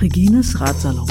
[0.00, 1.06] Regines Ratsalon.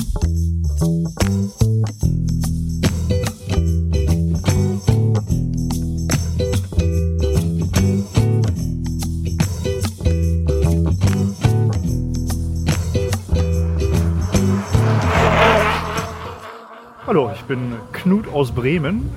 [17.08, 19.10] Hallo, ich bin Knut aus Bremen.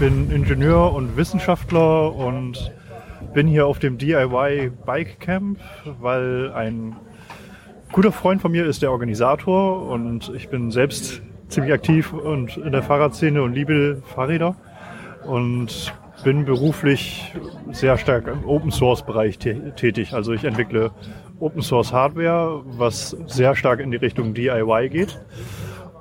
[0.00, 2.72] Bin Ingenieur und Wissenschaftler und
[3.34, 5.60] bin hier auf dem DIY Bike Camp,
[6.00, 6.96] weil ein
[7.92, 12.72] guter Freund von mir ist der Organisator und ich bin selbst ziemlich aktiv und in
[12.72, 14.56] der Fahrradszene und liebe Fahrräder
[15.26, 15.92] und
[16.24, 17.34] bin beruflich
[17.70, 20.14] sehr stark im Open Source Bereich tätig.
[20.14, 20.92] Also ich entwickle
[21.40, 25.20] Open Source Hardware, was sehr stark in die Richtung DIY geht.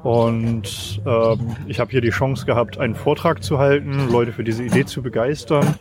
[0.03, 4.63] Und ähm, ich habe hier die Chance gehabt, einen Vortrag zu halten, Leute für diese
[4.63, 5.75] Idee zu begeistern.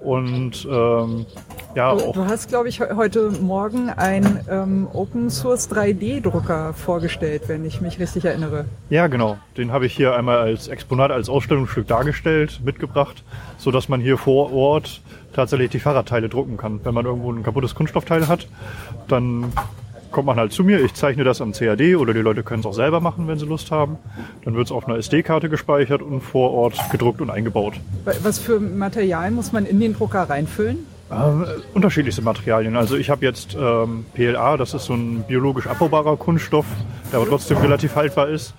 [0.00, 1.26] Und ähm,
[1.76, 6.72] ja, Du, auch, du hast, glaube ich, he- heute Morgen einen ähm, Open Source 3D-Drucker
[6.72, 8.64] vorgestellt, wenn ich mich richtig erinnere.
[8.90, 13.22] ja genau, den habe ich hier einmal als Exponat, als Ausstellungsstück dargestellt, mitgebracht,
[13.58, 15.02] so dass man hier vor Ort
[15.34, 16.80] tatsächlich die Fahrradteile drucken kann.
[16.82, 18.48] Wenn man irgendwo ein kaputtes Kunststoffteil hat,
[19.06, 19.52] dann
[20.12, 22.66] kommt man halt zu mir, ich zeichne das am CAD oder die Leute können es
[22.66, 23.96] auch selber machen, wenn sie Lust haben.
[24.44, 27.74] Dann wird es auf einer SD-Karte gespeichert und vor Ort gedruckt und eingebaut.
[28.04, 30.78] Wa- Was für Material muss man in den Drucker reinfüllen?
[31.10, 32.76] Ähm, unterschiedlichste Materialien.
[32.76, 36.66] Also ich habe jetzt ähm, PLA, das ist so ein biologisch abbaubarer Kunststoff,
[37.10, 38.54] der aber trotzdem relativ haltbar ist.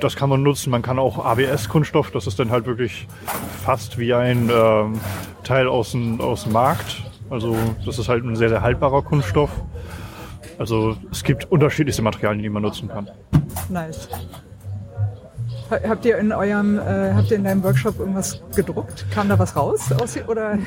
[0.00, 0.70] Das kann man nutzen.
[0.70, 3.06] Man kann auch ABS-Kunststoff, das ist dann halt wirklich
[3.64, 4.94] fast wie ein ähm,
[5.44, 7.02] Teil aus dem, aus dem Markt.
[7.30, 9.50] Also das ist halt ein sehr, sehr haltbarer Kunststoff.
[10.58, 13.08] Also es gibt unterschiedlichste Materialien, die man nutzen kann.
[13.68, 14.08] Nice.
[15.70, 19.06] Ha- Habt ihr in eurem, äh, habt ihr in deinem Workshop irgendwas gedruckt?
[19.10, 19.90] Kam da was raus?
[19.92, 20.58] Aus, oder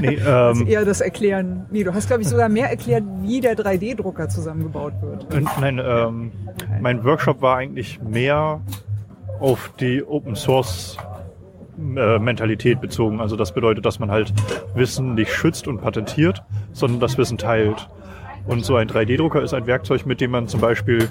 [0.00, 1.66] Nee, also ähm, eher das Erklären?
[1.70, 5.32] Nee, du hast, glaube ich, sogar mehr erklärt, wie der 3D-Drucker zusammengebaut wird.
[5.32, 6.32] Äh, Nein, ähm,
[6.80, 8.60] mein Workshop war eigentlich mehr
[9.38, 10.96] auf die Open Source
[11.78, 13.20] äh, Mentalität bezogen.
[13.20, 14.32] Also das bedeutet, dass man halt
[14.74, 17.88] Wissen nicht schützt und patentiert, sondern das Wissen teilt.
[18.46, 21.08] Und so ein 3D-Drucker ist ein Werkzeug, mit dem man zum Beispiel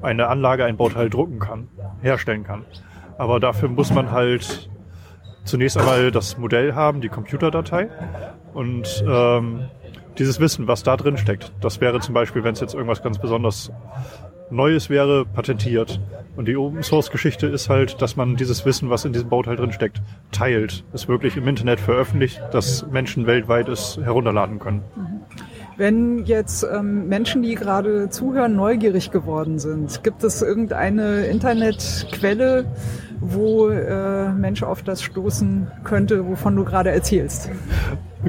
[0.00, 1.68] eine Anlage, ein Bauteil drucken kann,
[2.02, 2.64] herstellen kann.
[3.16, 4.70] Aber dafür muss man halt
[5.44, 7.88] zunächst einmal das Modell haben, die Computerdatei
[8.54, 9.68] und ähm,
[10.18, 11.52] dieses Wissen, was da drin steckt.
[11.60, 13.72] Das wäre zum Beispiel, wenn es jetzt irgendwas ganz besonders
[14.50, 16.00] Neues wäre, patentiert.
[16.36, 19.56] Und die Open Source Geschichte ist halt, dass man dieses Wissen, was in diesem Bauteil
[19.56, 20.00] drin steckt,
[20.32, 20.84] teilt.
[20.92, 24.82] Es wirklich im Internet veröffentlicht, dass Menschen weltweit es herunterladen können.
[25.78, 32.64] Wenn jetzt ähm, Menschen, die gerade zuhören, neugierig geworden sind, gibt es irgendeine Internetquelle,
[33.20, 37.48] wo äh, Mensch auf das stoßen könnte, wovon du gerade erzählst?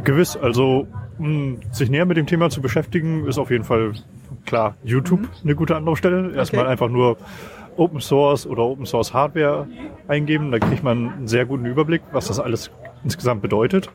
[0.04, 0.86] Gewiss, also
[1.18, 3.94] mh, sich näher mit dem Thema zu beschäftigen, ist auf jeden Fall
[4.46, 4.76] klar.
[4.84, 6.31] YouTube eine gute Anlaufstelle.
[6.36, 6.72] Erstmal Okay.
[6.72, 7.18] einfach nur
[7.78, 9.68] Open Source oder Open Source Hardware
[10.08, 10.52] eingeben.
[10.52, 12.70] Da kriegt man einen sehr guten Überblick, was das alles
[13.04, 13.90] insgesamt bedeutet.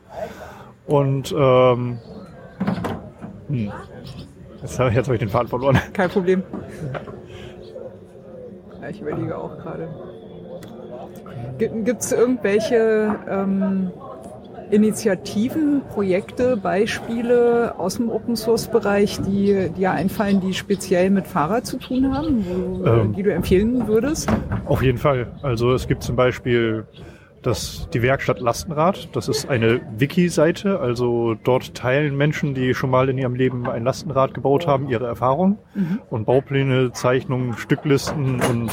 [0.87, 1.99] Und ähm,
[3.47, 3.71] hm,
[4.61, 5.79] jetzt habe hab ich den Faden verloren.
[5.93, 6.43] Kein Problem.
[8.81, 9.87] Ja, ich überlege auch gerade.
[11.57, 13.91] Gibt es irgendwelche ähm,
[14.69, 21.65] Initiativen, Projekte, Beispiele aus dem Open Source Bereich, die dir einfallen, die speziell mit Fahrrad
[21.65, 23.13] zu tun haben, wo, Ähm.
[23.13, 24.29] die du empfehlen würdest?
[24.65, 25.27] Auf jeden Fall.
[25.41, 26.85] Also es gibt zum Beispiel
[27.45, 29.09] das, die Werkstatt Lastenrad.
[29.15, 30.79] Das ist eine Wiki-Seite.
[30.79, 35.05] Also dort teilen Menschen, die schon mal in ihrem Leben ein Lastenrad gebaut haben, ihre
[35.05, 35.59] Erfahrungen
[36.09, 38.41] und Baupläne, Zeichnungen, Stücklisten.
[38.41, 38.71] Und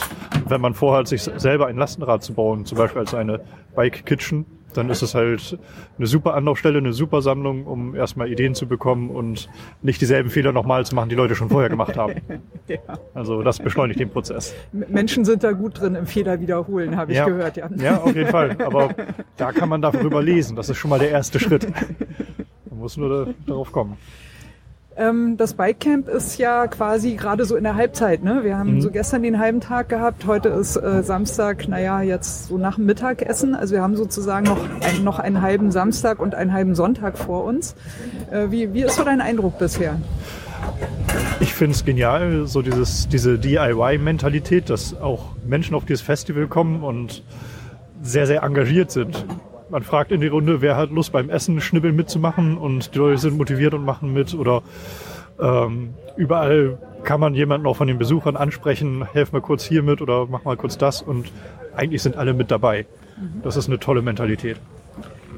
[0.48, 3.40] wenn man vorhat, sich selber ein Lastenrad zu bauen, zum Beispiel als eine
[3.74, 5.58] Bike Kitchen, dann ist es halt
[5.98, 9.48] eine super Anlaufstelle, eine super Sammlung, um erstmal Ideen zu bekommen und
[9.82, 12.14] nicht dieselben Fehler nochmal zu machen, die Leute schon vorher gemacht haben.
[12.68, 12.78] Ja.
[13.12, 14.54] Also das beschleunigt den Prozess.
[14.72, 17.26] Menschen sind da gut drin im Fehler wiederholen, habe ich Ja.
[17.26, 17.56] gehört.
[17.56, 17.68] Ja.
[17.76, 18.56] Ja, auf jeden Fall.
[18.64, 18.94] Aber
[19.36, 20.54] da kann man darüber lesen.
[20.54, 21.66] Das ist schon mal der erste Schritt.
[22.70, 23.96] Man muss nur da, darauf kommen.
[24.96, 28.22] Ähm, das Bikecamp ist ja quasi gerade so in der Halbzeit.
[28.22, 28.44] Ne?
[28.44, 28.80] Wir haben Mhm.
[28.82, 32.84] so gestern den halben Tag gehabt, heute ist äh, Samstag, naja, jetzt so nach dem
[32.86, 33.54] Mittagessen.
[33.54, 37.44] Also wir haben sozusagen noch, ein, noch einen halben Samstag und einen halben Sonntag vor
[37.44, 37.74] uns.
[38.30, 39.96] Äh, wie, wie ist so dein Eindruck bisher?
[41.40, 46.82] Ich finde es genial, so dieses, diese DIY-Mentalität, dass auch Menschen auf dieses Festival kommen
[46.84, 47.22] und
[48.02, 49.24] sehr, sehr engagiert sind.
[49.72, 53.16] Man fragt in die Runde, wer hat Lust beim Essen, Schnibbeln mitzumachen und die Leute
[53.16, 54.62] sind motiviert und machen mit oder
[55.40, 60.02] ähm, überall kann man jemanden auch von den Besuchern ansprechen, helf mal kurz hier mit
[60.02, 61.32] oder mach mal kurz das und
[61.74, 62.84] eigentlich sind alle mit dabei.
[63.42, 64.58] Das ist eine tolle Mentalität.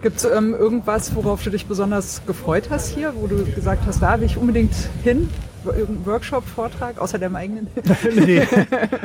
[0.03, 4.03] Gibt es ähm, irgendwas, worauf du dich besonders gefreut hast hier, wo du gesagt hast,
[4.03, 5.31] da will ich unbedingt hin?
[5.65, 7.69] Irgendein Workshop, Vortrag, außer deinem eigenen?
[8.17, 8.43] nee.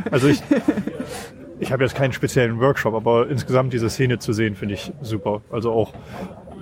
[0.09, 0.41] Also ich,
[1.59, 5.41] ich habe jetzt keinen speziellen Workshop, aber insgesamt diese Szene zu sehen, finde ich super.
[5.51, 5.93] Also auch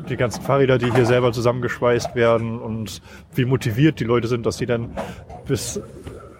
[0.09, 3.01] die ganzen Fahrräder, die hier selber zusammengeschweißt werden und
[3.35, 4.91] wie motiviert die Leute sind, dass sie dann
[5.47, 5.81] bis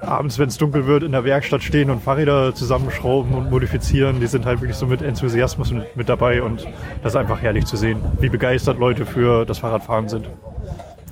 [0.01, 4.19] abends, wenn es dunkel wird, in der Werkstatt stehen und Fahrräder zusammenschrauben und modifizieren.
[4.19, 6.65] Die sind halt wirklich so mit Enthusiasmus mit, mit dabei und
[7.03, 10.29] das ist einfach herrlich zu sehen, wie begeistert Leute für das Fahrradfahren sind.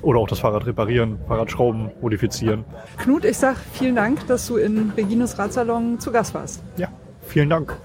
[0.02, 2.64] Oder auch das Fahrrad reparieren, Fahrradschrauben, modifizieren.
[2.98, 6.62] Knut, ich sag vielen Dank, dass du in Regines Radsalon zu Gast warst.
[6.76, 6.85] Ja,
[7.36, 7.78] vielen Dank.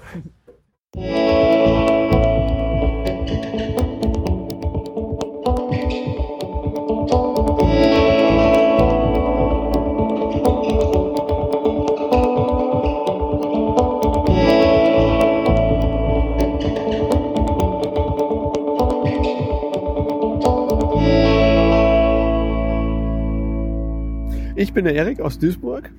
[24.56, 25.90] Ich bin der Erik aus Duisburg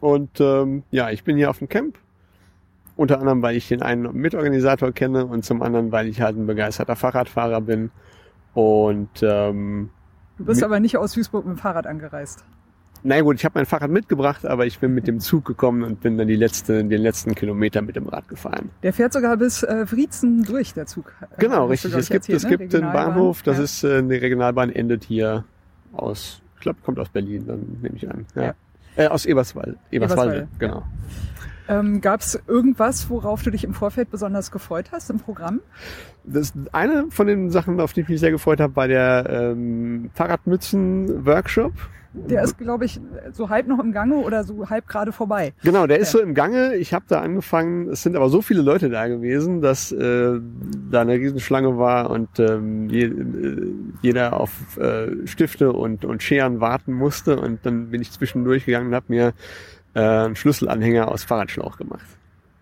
[0.00, 1.98] und ähm, ja, ich bin hier auf dem Camp.
[2.96, 6.46] Unter anderem, weil ich den einen Mitorganisator kenne und zum anderen, weil ich halt ein
[6.46, 7.90] begeisterter Fahrradfahrer bin.
[8.54, 9.90] Und ähm,
[10.38, 12.44] du bist aber nicht aus Duisburg mit dem Fahrrad angereist.
[13.02, 16.00] Na gut, ich habe mein Fahrrad mitgebracht, aber ich bin mit dem Zug gekommen und
[16.00, 18.70] bin dann die letzte, den letzten Kilometer mit dem Rad gefahren.
[18.82, 21.12] Der fährt sogar bis äh, Friezen durch, der Zug.
[21.38, 21.92] Genau, richtig.
[21.94, 22.78] Es gibt, erzählt, es gibt ne?
[22.78, 23.64] einen Bahnhof, das ja.
[23.64, 25.44] ist äh, eine Regionalbahn, endet hier
[25.92, 28.26] aus glaube, kommt aus Berlin, dann nehme ich an.
[28.34, 28.42] Ja.
[28.42, 28.54] ja.
[28.96, 29.76] Äh, aus Eberswald.
[29.90, 30.78] Eberswalde, Eberswalde genau.
[30.78, 30.86] Ja.
[31.68, 35.60] Ähm, Gab es irgendwas, worauf du dich im Vorfeld besonders gefreut hast im Programm?
[36.24, 40.10] Das eine von den Sachen, auf die ich mich sehr gefreut habe, war der ähm,
[40.14, 41.72] Fahrradmützen-Workshop.
[42.16, 43.00] Der ist, glaube ich,
[43.32, 45.52] so halb noch im Gange oder so halb gerade vorbei.
[45.64, 46.76] Genau, der ist so im Gange.
[46.76, 47.88] Ich habe da angefangen.
[47.88, 50.38] Es sind aber so viele Leute da gewesen, dass äh,
[50.90, 56.60] da eine Riesenschlange war und ähm, je, äh, jeder auf äh, Stifte und, und Scheren
[56.60, 57.36] warten musste.
[57.40, 59.32] Und dann bin ich zwischendurch gegangen und habe mir
[59.94, 62.06] äh, Schlüsselanhänger aus Fahrradschlauch gemacht.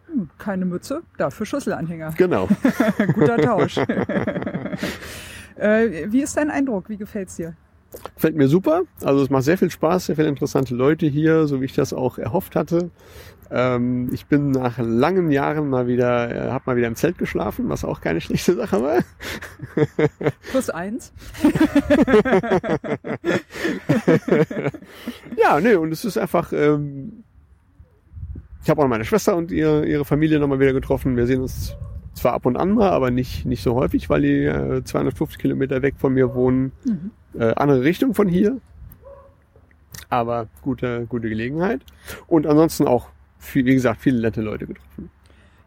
[0.07, 2.15] Hm, keine Mütze, dafür Schlüsselanhänger.
[2.17, 2.49] Genau.
[3.15, 3.77] Guter Tausch.
[5.57, 6.89] äh, wie ist dein Eindruck?
[6.89, 7.55] Wie gefällt's dir?
[8.17, 8.83] Fällt mir super.
[9.03, 11.93] Also es macht sehr viel Spaß, sehr viele interessante Leute hier, so wie ich das
[11.93, 12.91] auch erhofft hatte.
[13.51, 17.69] Ähm, ich bin nach langen Jahren mal wieder, äh, habe mal wieder im Zelt geschlafen,
[17.69, 19.01] was auch keine schlechte Sache war.
[20.51, 21.13] Plus eins.
[25.37, 26.53] ja, nö, und es ist einfach.
[26.53, 27.25] Ähm,
[28.63, 31.17] ich habe auch meine Schwester und ihre, ihre Familie nochmal wieder getroffen.
[31.17, 31.75] Wir sehen uns
[32.15, 35.83] zwar ab und an mal, aber nicht, nicht so häufig, weil die äh, 250 Kilometer
[35.83, 36.73] weg von mir wohnen.
[36.85, 38.59] Mhm äh, andere Richtung von hier.
[40.09, 41.81] Aber gute, gute Gelegenheit.
[42.27, 43.09] Und ansonsten auch,
[43.39, 45.11] viel, wie gesagt, viele nette Leute getroffen.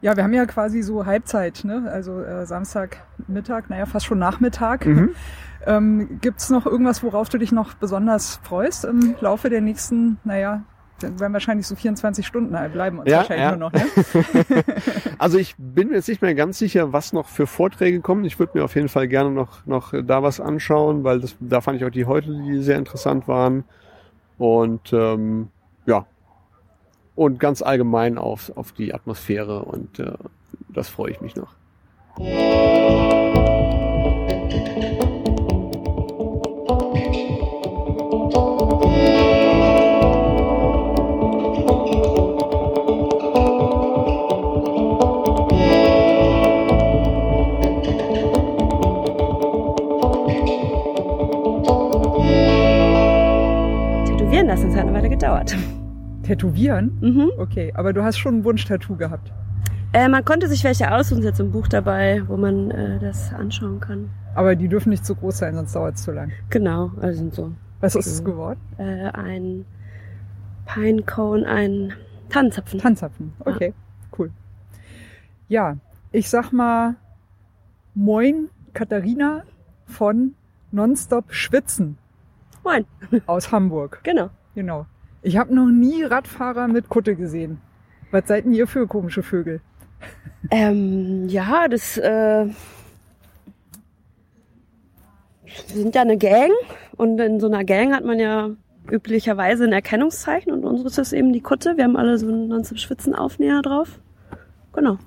[0.01, 1.89] Ja, wir haben ja quasi so Halbzeit, ne?
[1.91, 4.85] also äh, Samstagmittag, naja, fast schon Nachmittag.
[4.85, 5.09] Mhm.
[5.67, 10.19] Ähm, Gibt es noch irgendwas, worauf du dich noch besonders freust im Laufe der nächsten,
[10.23, 10.63] naja,
[10.99, 13.55] dann werden wahrscheinlich so 24 Stunden bleiben uns ja, wahrscheinlich ja.
[13.55, 13.73] nur noch.
[13.73, 14.63] Ne?
[15.17, 18.23] also ich bin mir jetzt nicht mehr ganz sicher, was noch für Vorträge kommen.
[18.25, 21.61] Ich würde mir auf jeden Fall gerne noch, noch da was anschauen, weil das, da
[21.61, 23.65] fand ich auch die heute, die sehr interessant waren.
[24.37, 25.49] Und ähm,
[25.85, 26.05] ja,
[27.15, 30.13] und ganz allgemein auf, auf die Atmosphäre und äh,
[30.69, 31.55] das freue ich mich noch.
[56.25, 56.97] Tätowieren?
[57.01, 57.31] Mhm.
[57.37, 59.31] Okay, aber du hast schon ein Wunsch-Tattoo gehabt.
[59.93, 63.31] Äh, man konnte sich welche aussuchen, ist jetzt ein Buch dabei, wo man äh, das
[63.33, 64.09] anschauen kann.
[64.33, 66.31] Aber die dürfen nicht zu groß sein, sonst dauert es zu lang.
[66.49, 67.51] Genau, also sind so.
[67.79, 68.59] Was ist es geworden?
[68.77, 69.65] Äh, ein
[70.65, 71.93] Pinecone, ein
[72.29, 72.79] Tannenzapfen.
[72.79, 74.17] Tannenzapfen, okay, ja.
[74.17, 74.31] cool.
[75.47, 75.77] Ja,
[76.11, 76.95] ich sag mal
[77.93, 79.43] Moin Katharina
[79.85, 80.33] von
[80.71, 81.97] Nonstop Schwitzen.
[82.63, 82.85] Moin.
[83.27, 84.01] Aus Hamburg.
[84.03, 84.31] Genau.
[84.55, 84.87] Genau.
[85.25, 87.59] Ich habe noch nie Radfahrer mit Kutte gesehen.
[88.11, 89.59] Was seid denn ihr für komische Vögel?
[90.51, 92.45] Ähm, ja, das äh,
[95.65, 96.51] sind ja eine Gang
[96.95, 98.51] und in so einer Gang hat man ja
[98.91, 101.75] üblicherweise ein Erkennungszeichen und unseres ist eben die Kutte.
[101.75, 103.99] Wir haben alle so einen nonstop Schwitzen-Aufnäher drauf.
[104.73, 104.99] Genau.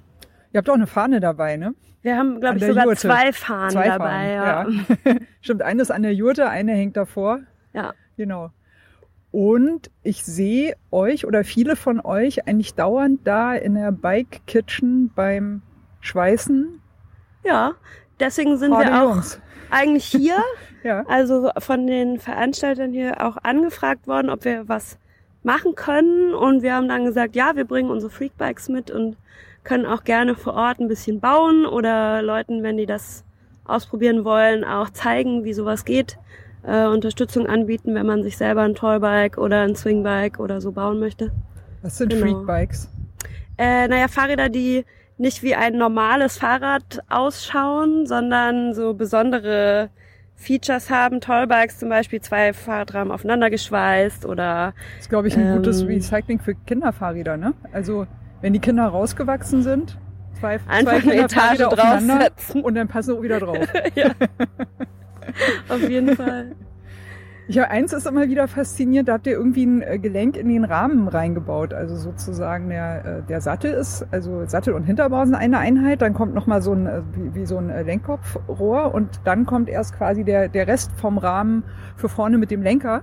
[0.52, 1.76] Ihr habt auch eine Fahne dabei, ne?
[2.02, 3.02] Wir haben, glaube ich, sogar Jurte.
[3.02, 4.36] zwei Fahnen zwei dabei.
[4.36, 5.12] Fahnen, ja.
[5.12, 5.16] ja.
[5.42, 7.38] Stimmt, eine ist an der Jurte, eine hängt davor.
[7.72, 7.94] Ja.
[8.16, 8.50] Genau.
[9.30, 15.10] Und ich sehe euch oder viele von euch eigentlich dauernd da in der Bike Kitchen
[15.14, 15.62] beim
[16.00, 16.80] Schweißen.
[17.44, 17.74] Ja,
[18.18, 19.40] deswegen sind wir auch Jungs.
[19.70, 20.36] eigentlich hier.
[20.84, 21.04] Ja.
[21.08, 24.96] Also von den Veranstaltern hier auch angefragt worden, ob wir was
[25.42, 26.32] machen können.
[26.34, 29.16] Und wir haben dann gesagt, ja, wir bringen unsere Freakbikes mit und
[29.64, 33.24] können auch gerne vor Ort ein bisschen bauen oder Leuten, wenn die das
[33.64, 36.16] ausprobieren wollen, auch zeigen, wie sowas geht.
[36.68, 40.98] Äh, Unterstützung anbieten, wenn man sich selber ein Toybike oder ein Swingbike oder so bauen
[41.00, 41.32] möchte.
[41.82, 42.26] Was sind Genau.
[42.26, 42.90] Freakbikes?
[43.56, 44.84] Äh, naja, Fahrräder, die
[45.16, 49.88] nicht wie ein normales Fahrrad ausschauen, sondern so besondere
[50.36, 51.20] Features haben.
[51.20, 55.88] Tollbikes zum Beispiel, zwei Fahrradrahmen aufeinander geschweißt oder Das ist, glaube ich, ein gutes Ähm.
[55.88, 57.54] Recycling für Kinderfahrräder, ne?
[57.72, 58.06] Also,
[58.42, 59.96] wenn die Kinder rausgewachsen sind,
[60.38, 62.62] zwei, Einfach zwei Kinderfahrräder aufeinander draufsetzen.
[62.62, 63.56] und dann passen sie auch wieder drauf.
[65.68, 66.54] auf jeden Fall.
[67.50, 70.64] Ja, eins ist immer wieder faszinierend, da habt ihr irgendwie ein äh, Gelenk in den
[70.66, 71.72] Rahmen reingebaut.
[71.72, 76.12] Also sozusagen der, äh, der Sattel ist, also Sattel und Hinterbau sind eine Einheit, dann
[76.12, 80.24] kommt nochmal so ein, äh, wie, wie so ein Lenkkopfrohr und dann kommt erst quasi
[80.24, 81.64] der, der Rest vom Rahmen
[81.96, 83.02] für vorne mit dem Lenker.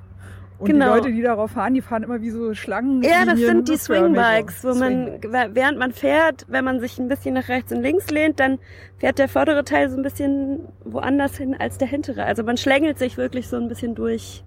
[0.58, 0.86] Und Genau.
[0.94, 3.04] die Leute, die darauf fahren, die fahren immer wie so Schlangen.
[3.04, 4.16] Ja, das sind die rückförmig.
[4.16, 5.20] Swingbikes, wo man,
[5.54, 8.60] während man fährt, wenn man sich ein bisschen nach rechts und links lehnt, dann
[8.98, 12.24] fährt der vordere Teil so ein bisschen woanders hin als der hintere.
[12.24, 14.44] Also man schlängelt sich wirklich so ein bisschen durch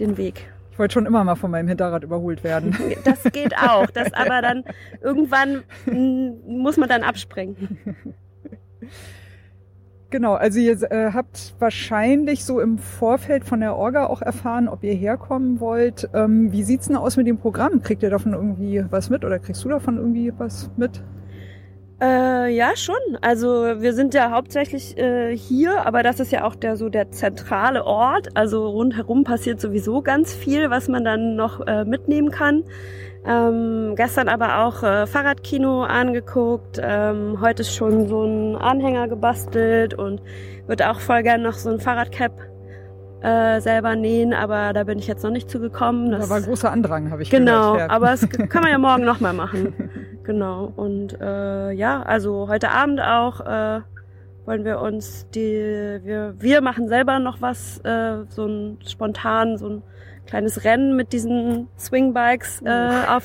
[0.00, 0.52] den Weg.
[0.70, 2.76] Ich wollte schon immer mal von meinem Hinterrad überholt werden.
[3.04, 3.86] Das geht auch.
[3.86, 4.64] Das aber dann
[5.00, 5.62] irgendwann
[6.46, 7.78] muss man dann abspringen.
[10.10, 14.82] Genau, also ihr äh, habt wahrscheinlich so im Vorfeld von der Orga auch erfahren, ob
[14.82, 16.08] ihr herkommen wollt.
[16.14, 17.82] Ähm, wie sieht's denn aus mit dem Programm?
[17.82, 21.02] Kriegt ihr davon irgendwie was mit oder kriegst du davon irgendwie was mit?
[22.00, 23.18] Äh, ja, schon.
[23.20, 27.10] Also wir sind ja hauptsächlich äh, hier, aber das ist ja auch der so der
[27.10, 28.28] zentrale Ort.
[28.34, 32.64] Also rundherum passiert sowieso ganz viel, was man dann noch äh, mitnehmen kann.
[33.26, 36.80] Ähm, gestern aber auch äh, Fahrradkino angeguckt.
[36.82, 40.22] Ähm, heute ist schon so ein Anhänger gebastelt und
[40.66, 42.32] wird auch voll gern noch so ein Fahrradcap
[43.20, 46.12] äh, selber nähen, aber da bin ich jetzt noch nicht zugekommen.
[46.12, 47.90] Da Das- war großer Andrang, habe ich Genau, gehört.
[47.90, 47.96] ja.
[47.96, 49.74] aber das kann man ja morgen nochmal machen.
[50.28, 50.70] Genau.
[50.76, 53.80] Und äh, ja, also heute Abend auch äh,
[54.44, 59.68] wollen wir uns die, wir, wir machen selber noch was, äh, so ein spontan, so
[59.70, 59.82] ein
[60.28, 63.24] kleines Rennen mit diesen Swingbikes äh, auf,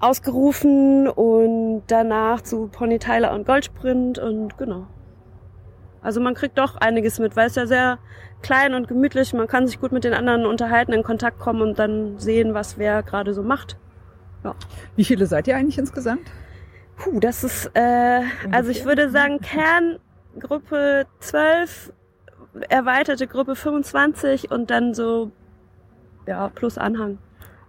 [0.00, 4.86] ausgerufen und danach zu Pony Tyler und Goldsprint und genau.
[6.02, 7.98] Also man kriegt doch einiges mit, weil es ja sehr
[8.42, 11.78] klein und gemütlich, man kann sich gut mit den anderen unterhalten, in Kontakt kommen und
[11.78, 13.76] dann sehen, was wer gerade so macht.
[14.96, 16.30] Wie viele seid ihr eigentlich insgesamt?
[16.96, 21.92] Puh, das ist, äh, also ich würde sagen, Kerngruppe 12,
[22.68, 25.30] erweiterte Gruppe 25 und dann so,
[26.28, 27.18] ja, plus Anhang.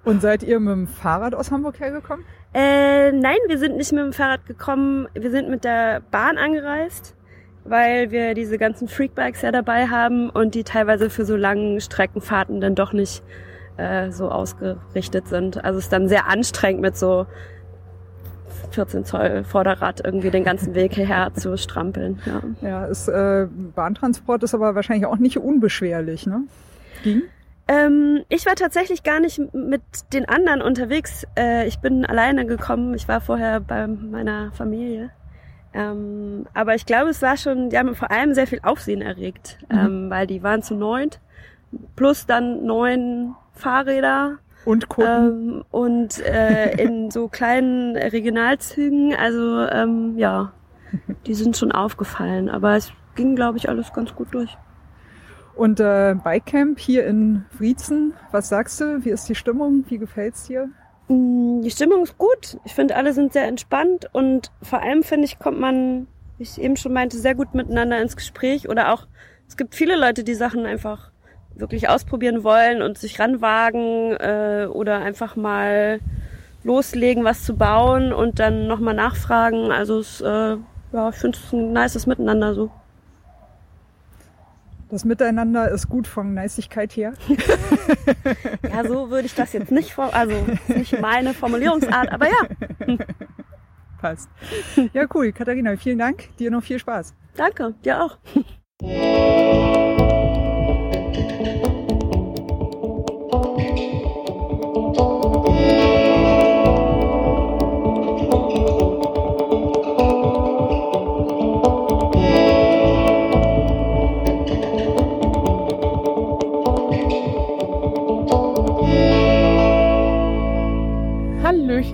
[0.03, 2.25] Und seid ihr mit dem Fahrrad aus Hamburg hergekommen?
[2.53, 7.15] Äh, nein, wir sind nicht mit dem Fahrrad gekommen, wir sind mit der Bahn angereist,
[7.63, 12.59] weil wir diese ganzen Freakbikes ja dabei haben und die teilweise für so langen Streckenfahrten
[12.59, 13.23] dann doch nicht
[13.77, 15.63] äh, so ausgerichtet sind.
[15.63, 17.27] Also es ist dann sehr anstrengend mit so
[18.71, 22.19] 14 Zoll Vorderrad irgendwie den ganzen Weg hierher zu strampeln.
[22.25, 22.41] Ja.
[22.67, 26.43] Ja, ist, äh, Bahntransport ist aber wahrscheinlich auch nicht unbeschwerlich, ne?
[27.03, 27.21] Ging?
[27.69, 31.27] Ähm, ich war tatsächlich gar nicht mit den anderen unterwegs.
[31.37, 32.95] Äh, ich bin alleine gekommen.
[32.95, 35.11] Ich war vorher bei meiner Familie.
[35.71, 39.59] Ähm, aber ich glaube, es war schon, die haben vor allem sehr viel Aufsehen erregt,
[39.69, 41.19] ähm, weil die waren zu neunt.
[41.95, 45.11] Plus dann neun Fahrräder Und Kunden?
[45.11, 49.13] ähm, und äh, in so kleinen Regionalzügen.
[49.13, 50.53] Also ähm, ja,
[51.27, 52.49] die sind schon aufgefallen.
[52.49, 54.57] Aber es ging, glaube ich, alles ganz gut durch.
[55.59, 59.03] Und äh, Bikecamp hier in Wriezen, was sagst du?
[59.03, 59.83] Wie ist die Stimmung?
[59.89, 60.69] Wie gefällt's dir?
[61.09, 62.57] Mm, Die Stimmung ist gut.
[62.63, 66.61] Ich finde, alle sind sehr entspannt und vor allem finde ich, kommt man, wie ich
[66.61, 69.05] eben schon meinte, sehr gut miteinander ins Gespräch oder auch,
[69.49, 71.11] es gibt viele Leute, die Sachen einfach
[71.55, 75.99] wirklich ausprobieren wollen und sich ranwagen äh, oder einfach mal
[76.63, 79.73] loslegen, was zu bauen und dann nochmal nachfragen.
[79.73, 80.55] Also es, äh,
[80.93, 82.71] ja, ich finde es ein nices Miteinander so.
[84.89, 87.13] Das Miteinander ist gut von Neissigkeit her.
[88.69, 92.95] Ja, so würde ich das jetzt nicht also nicht meine Formulierungsart, aber ja,
[93.99, 94.29] Passt.
[94.93, 95.31] Ja, cool.
[95.31, 96.35] Katharina, vielen Dank.
[96.37, 97.13] Dir noch viel Spaß.
[97.35, 98.17] danke, dir auch.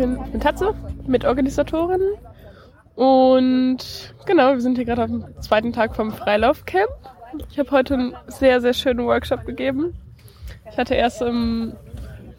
[0.06, 0.74] Hallöchen, ich bin Tatze,
[1.08, 2.02] Mitorganisatorin
[2.96, 6.90] Und genau, wir sind hier gerade am zweiten Tag vom Freilaufcamp.
[7.52, 9.96] Ich habe heute einen sehr, sehr schönen Workshop gegeben.
[10.70, 11.74] Ich hatte erst im,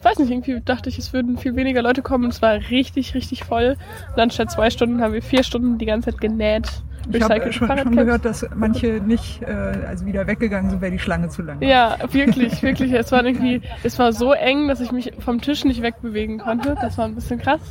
[0.01, 2.29] weiß nicht, irgendwie dachte ich, es würden viel weniger Leute kommen.
[2.29, 3.75] Es war richtig, richtig voll.
[4.15, 6.83] Und anstatt zwei Stunden haben wir vier Stunden die ganze Zeit genäht.
[7.11, 9.45] Ich habe schon, schon gehört, dass manche nicht, äh,
[9.87, 11.67] also wieder weggegangen sind, weil die Schlange zu lang war.
[11.67, 12.91] Ja, wirklich, wirklich.
[12.91, 16.75] Es war irgendwie, es war so eng, dass ich mich vom Tisch nicht wegbewegen konnte.
[16.81, 17.61] Das war ein bisschen krass.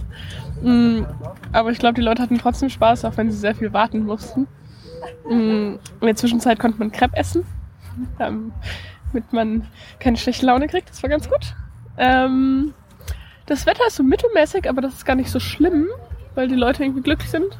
[0.62, 1.02] Mm,
[1.52, 4.46] Aber ich glaube, die Leute hatten trotzdem Spaß, auch wenn sie sehr viel warten mussten.
[5.28, 7.44] Mm, In der Zwischenzeit konnte man Crepe essen,
[8.18, 8.52] ähm,
[9.12, 9.66] damit man
[10.00, 10.88] keine schlechte Laune kriegt.
[10.88, 11.54] Das war ganz gut.
[11.98, 12.72] Ähm,
[13.46, 15.86] das Wetter ist so mittelmäßig, aber das ist gar nicht so schlimm,
[16.34, 17.58] weil die Leute irgendwie glücklich sind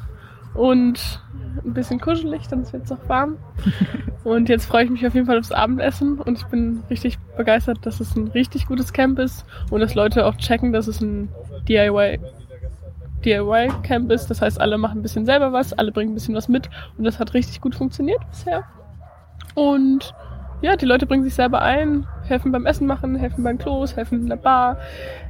[0.57, 1.21] und
[1.65, 3.37] ein bisschen kuschelig, dann wird es auch warm.
[4.23, 7.85] Und jetzt freue ich mich auf jeden Fall aufs Abendessen und ich bin richtig begeistert,
[7.85, 11.29] dass es ein richtig gutes Camp ist und dass Leute auch checken, dass es ein
[11.69, 12.19] DIY
[13.23, 14.27] DIY Camp ist.
[14.27, 17.05] Das heißt, alle machen ein bisschen selber was, alle bringen ein bisschen was mit und
[17.05, 18.65] das hat richtig gut funktioniert bisher.
[19.55, 20.13] Und
[20.61, 24.21] ja, die Leute bringen sich selber ein, helfen beim Essen machen, helfen beim Klos, helfen
[24.21, 24.77] in der Bar,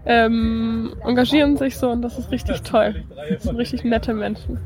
[0.06, 3.04] ähm, engagieren sich so und das ist richtig toll.
[3.30, 4.60] Das sind richtig nette Menschen.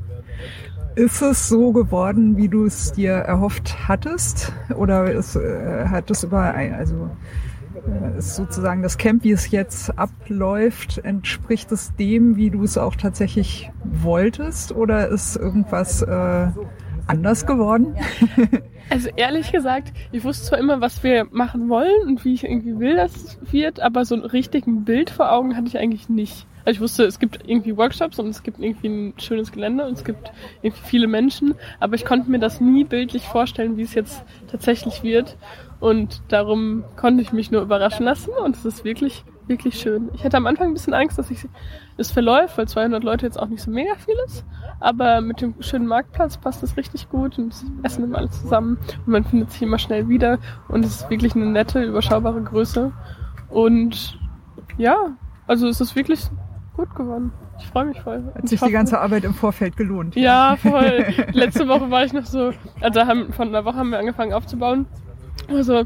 [0.95, 4.51] Ist es so geworden, wie du es dir erhofft hattest?
[4.75, 7.09] Oder ist, äh, hat es über, also
[7.87, 12.77] äh, ist sozusagen das Camp, wie es jetzt abläuft, entspricht es dem, wie du es
[12.77, 14.73] auch tatsächlich wolltest?
[14.73, 16.47] Oder ist irgendwas äh,
[17.07, 17.95] anders geworden?
[18.89, 22.77] Also ehrlich gesagt, ich wusste zwar immer, was wir machen wollen und wie ich irgendwie
[22.77, 26.45] will, dass es wird, aber so ein richtigen Bild vor Augen hatte ich eigentlich nicht.
[26.65, 29.93] Also ich wusste, es gibt irgendwie Workshops und es gibt irgendwie ein schönes Gelände und
[29.93, 33.93] es gibt irgendwie viele Menschen, aber ich konnte mir das nie bildlich vorstellen, wie es
[33.93, 35.37] jetzt tatsächlich wird.
[35.79, 40.11] Und darum konnte ich mich nur überraschen lassen und es ist wirklich, wirklich schön.
[40.13, 41.47] Ich hatte am Anfang ein bisschen Angst, dass ich
[41.97, 44.45] es verläuft, weil 200 Leute jetzt auch nicht so mega viel ist.
[44.79, 48.77] Aber mit dem schönen Marktplatz passt es richtig gut und es essen immer alle zusammen
[49.05, 50.37] und man findet sich immer schnell wieder
[50.69, 52.91] und es ist wirklich eine nette, überschaubare Größe.
[53.49, 54.19] Und
[54.77, 56.29] ja, also es ist wirklich
[56.81, 57.31] gut geworden.
[57.59, 58.23] Ich freue mich voll.
[58.33, 60.15] Hat sich die ganze Arbeit im Vorfeld gelohnt?
[60.15, 61.05] ja, voll.
[61.31, 64.87] Letzte Woche war ich noch so, also haben, von einer Woche haben wir angefangen aufzubauen.
[65.47, 65.83] Also,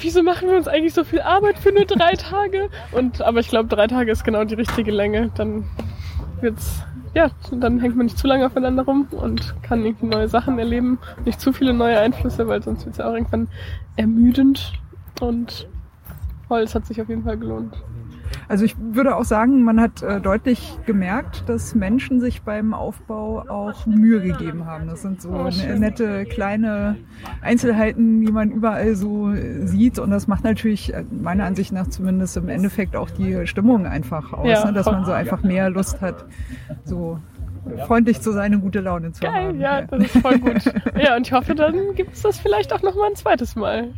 [0.00, 2.70] wieso machen wir uns eigentlich so viel Arbeit für nur drei Tage?
[2.92, 5.30] Und, aber ich glaube, drei Tage ist genau die richtige Länge.
[5.34, 5.64] Dann
[6.40, 6.82] wird's,
[7.14, 10.98] ja, dann hängt man nicht zu lange aufeinander rum und kann irgendwie neue Sachen erleben.
[11.26, 13.48] Nicht zu viele neue Einflüsse, weil sonst wird's ja auch irgendwann
[13.96, 14.72] ermüdend.
[15.20, 15.68] Und
[16.48, 17.76] voll, es hat sich auf jeden Fall gelohnt.
[18.48, 23.44] Also ich würde auch sagen, man hat äh, deutlich gemerkt, dass Menschen sich beim Aufbau
[23.48, 24.86] auch Mühe gegeben haben.
[24.88, 26.96] Das sind so Oh, ne- nette kleine
[27.42, 29.98] Einzelheiten, die man überall so äh, sieht.
[29.98, 34.32] Und das macht natürlich äh, meiner Ansicht nach zumindest im Endeffekt auch die Stimmung einfach
[34.32, 34.72] aus, Ja, ne?
[34.72, 36.24] dass man so einfach mehr Lust hat,
[36.84, 37.18] so
[37.86, 39.60] freundlich zu sein und gute Laune zu Geil, haben.
[39.60, 40.62] ja, das ist voll gut.
[41.02, 43.88] ja, und ich hoffe, dann gibt's das vielleicht auch noch mal ein zweites Mal.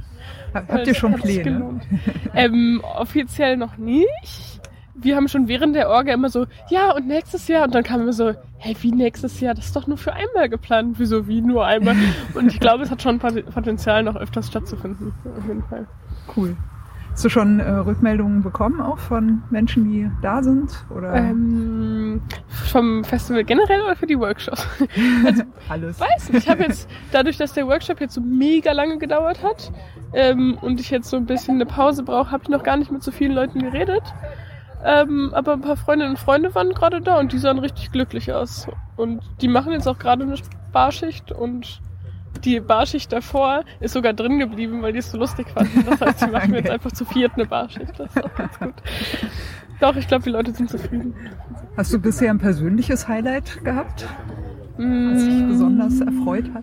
[0.55, 1.43] Habt ihr schon Pläne?
[1.45, 1.87] gelohnt.
[2.35, 4.61] ähm, offiziell noch nicht.
[4.95, 7.65] Wir haben schon während der Orga immer so, ja, und nächstes Jahr.
[7.65, 9.55] Und dann kam immer so, hey, wie nächstes Jahr?
[9.55, 10.97] Das ist doch nur für einmal geplant.
[10.99, 11.97] Wieso, wie nur einmal?
[12.35, 15.13] Und ich glaube, es hat schon Pot- Potenzial, noch öfters stattzufinden.
[15.37, 15.87] Auf jeden Fall.
[16.37, 16.55] Cool.
[17.11, 20.71] Hast du schon äh, Rückmeldungen bekommen, auch von Menschen, die da sind?
[20.95, 21.92] Oder Ähm,
[22.71, 24.67] vom Festival generell oder für die Workshops?
[25.69, 25.99] alles?
[26.01, 26.45] weiß nicht.
[26.45, 29.73] Ich habe jetzt, dadurch, dass der Workshop jetzt so mega lange gedauert hat
[30.13, 32.91] ähm, und ich jetzt so ein bisschen eine Pause brauche, habe ich noch gar nicht
[32.91, 34.03] mit so vielen Leuten geredet.
[34.85, 38.33] Ähm, aber ein paar Freundinnen und Freunde waren gerade da und die sahen richtig glücklich
[38.33, 38.67] aus.
[38.97, 40.35] Und die machen jetzt auch gerade eine
[40.73, 41.81] Barschicht und
[42.45, 45.85] die Barschicht davor ist sogar drin geblieben, weil die es so lustig fanden.
[45.89, 46.75] Das heißt, die machen jetzt Okay.
[46.75, 47.93] einfach zu viert eine Barschicht.
[47.99, 48.75] Das ist auch ganz gut.
[49.83, 51.13] Doch, ich glaube, die Leute sind zufrieden.
[51.77, 54.07] Hast du bisher ein persönliches Highlight gehabt,
[54.77, 55.49] was dich Mm.
[55.49, 56.63] besonders erfreut hat?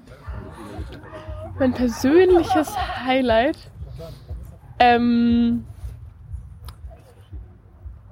[1.60, 2.74] Mein persönliches
[3.06, 3.58] Highlight.
[4.80, 5.66] Ähm,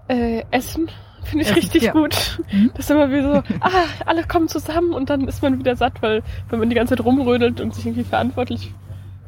[0.10, 0.90] äh, Essen
[1.24, 1.94] finde ich Essen, richtig ja.
[1.94, 2.42] gut.
[2.52, 2.72] Mhm.
[2.76, 3.70] Das ist immer wieder so, ah,
[4.06, 7.06] alle kommen zusammen und dann ist man wieder satt, weil wenn man die ganze Zeit
[7.06, 8.74] rumrödelt und sich irgendwie verantwortlich.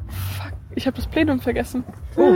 [0.09, 1.85] Fuck, ich habe das Plenum vergessen.
[2.17, 2.33] Oh.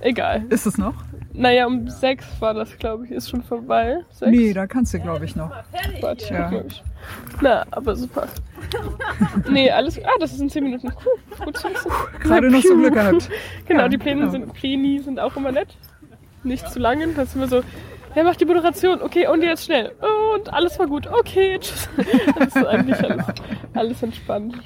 [0.00, 0.46] Egal.
[0.48, 0.94] Ist es noch?
[1.36, 3.10] Naja, um sechs war das, glaube ich.
[3.10, 3.98] Ist schon vorbei.
[4.10, 4.30] Sechs?
[4.30, 5.50] Nee, da kannst du, glaube ich, noch.
[6.00, 6.50] Warte, Ja.
[6.66, 6.82] ich.
[7.40, 8.26] Na, aber super.
[9.50, 9.98] nee, alles.
[10.02, 10.88] Ah, das ist in 10 Minuten.
[11.04, 11.62] Cool, gut.
[12.20, 13.28] Gerade noch so Glück gehabt.
[13.66, 14.32] Genau, Ja, die Pläne genau.
[14.32, 15.76] sind, Pläni sind auch immer nett.
[16.42, 17.06] Nicht zu lange.
[17.08, 17.62] Das ist immer so,
[18.14, 19.02] wer macht die Moderation?
[19.02, 19.92] Okay, und jetzt schnell.
[20.36, 21.06] Und alles war gut.
[21.06, 21.88] Okay, tschüss.
[22.38, 23.26] Das ist eigentlich alles,
[23.74, 24.56] alles entspannt.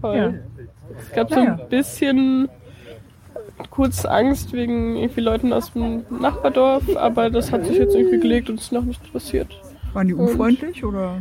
[0.00, 0.16] Voll.
[0.16, 0.32] Ja.
[0.98, 2.48] Es gab so ein bisschen
[3.70, 8.50] kurz Angst wegen irgendwie Leuten aus dem Nachbardorf, aber das hat sich jetzt irgendwie gelegt
[8.50, 9.48] und ist noch nichts passiert.
[9.92, 11.18] Waren die unfreundlich oder?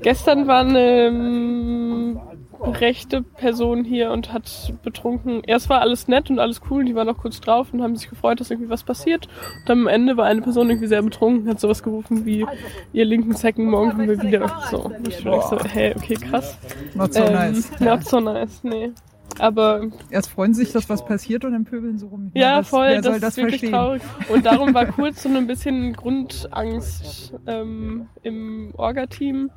[0.00, 2.18] Gestern war eine ähm,
[2.62, 5.42] rechte Person hier und hat betrunken.
[5.46, 8.08] Erst war alles nett und alles cool, die waren noch kurz drauf und haben sich
[8.08, 9.28] gefreut, dass irgendwie was passiert.
[9.64, 12.46] Und am Ende war eine Person irgendwie sehr betrunken, hat sowas gerufen wie,
[12.94, 14.50] ihr linken Zecken, morgen kommen wir wieder.
[14.70, 16.56] So, und ich war so, hey, okay, krass.
[16.94, 17.80] Not so Ähm, nice.
[17.80, 18.92] Not so nice, nee.
[19.38, 22.30] Aber Erst freuen sie sich, dass was passiert und dann pöbeln sie rum.
[22.34, 23.72] ja, was, voll, Wer das, soll das ist wirklich verstehen?
[23.72, 24.02] traurig.
[24.28, 29.50] Und darum war kurz so ein bisschen Grundangst ähm, im Orga-Team.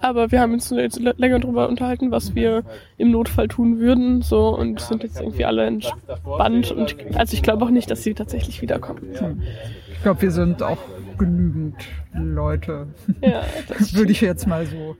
[0.00, 2.62] Aber wir haben uns jetzt länger drüber unterhalten, was wir
[2.98, 7.64] im Notfall tun würden, so und sind jetzt irgendwie alle entspannt und also ich glaube
[7.64, 9.00] auch nicht, dass sie tatsächlich wiederkommen.
[9.92, 10.76] Ich glaube, wir sind auch
[11.16, 11.76] genügend
[12.12, 12.88] Leute.
[13.22, 14.96] Ja, das Würde ich jetzt mal so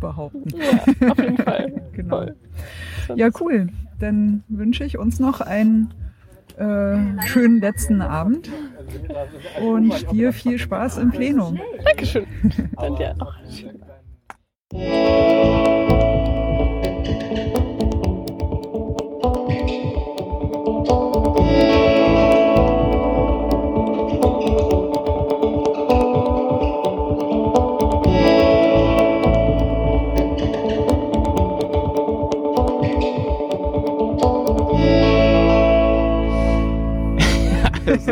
[0.00, 0.48] behaupten.
[0.50, 1.72] ja, auf jeden Fall.
[1.92, 2.26] Genau.
[3.06, 3.16] Voll.
[3.16, 3.68] Ja, cool.
[3.98, 5.94] Dann wünsche ich uns noch einen
[6.58, 8.50] äh, schönen letzten Abend
[9.60, 11.58] und dir viel Spaß im Plenum.
[11.84, 12.26] Dankeschön.
[12.76, 13.34] Dann dir auch.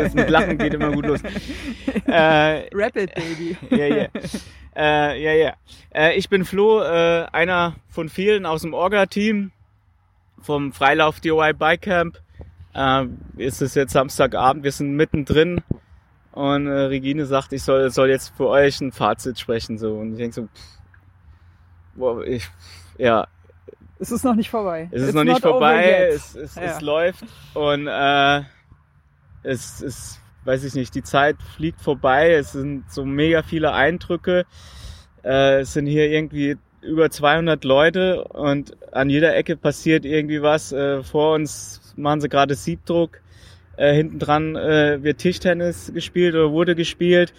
[0.05, 1.19] Das mit Lachen geht immer gut los.
[2.07, 3.57] Äh, Rapid Baby.
[3.71, 4.07] Ja, ja.
[4.75, 5.53] Äh, ja, ja.
[5.93, 9.51] Äh, ich bin Flo, äh, einer von vielen aus dem Orga-Team
[10.41, 12.19] vom Freilauf DIY Bike Camp.
[12.73, 13.05] Äh,
[13.37, 15.61] es ist jetzt Samstagabend, wir sind mittendrin
[16.33, 19.77] und äh, Regine sagt, ich soll, soll jetzt für euch ein Fazit sprechen.
[19.77, 19.93] So.
[19.95, 20.79] Und ich denke so, pff,
[21.95, 22.47] boah, ich,
[22.97, 23.27] ja,
[23.99, 24.89] Es ist noch nicht vorbei.
[24.91, 26.61] es ist It's noch nicht vorbei, es, es, Ja.
[26.63, 28.41] es läuft und äh,
[29.45, 34.45] es ist, weiß ich nicht, die Zeit fliegt vorbei, es sind so mega viele Eindrücke,
[35.23, 40.71] äh, es sind hier irgendwie über 200 Leute und an jeder Ecke passiert irgendwie was,
[40.71, 43.21] äh, vor uns machen sie gerade Siebdruck,
[43.77, 47.33] äh, hinten dran äh, wird Tischtennis gespielt oder wurde gespielt,